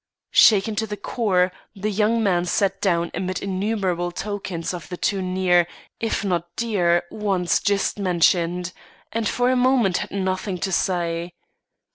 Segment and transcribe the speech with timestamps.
[0.33, 5.21] Shaken to the core, the young man sat down amid innumerable tokens of the two
[5.21, 5.67] near,
[5.99, 8.73] if not dear, ones just mentioned;
[9.11, 11.33] and for a moment had nothing to say.